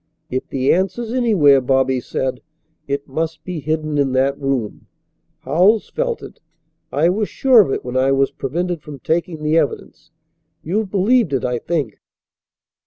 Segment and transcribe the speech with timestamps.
[0.31, 2.41] "If the answer's anywhere," Bobby said,
[2.87, 4.87] "it must be hidden in that room.
[5.41, 6.39] Howells felt it.
[6.91, 10.09] I was sure of it when I was prevented from taking the evidence.
[10.63, 11.99] You've believed it, I think."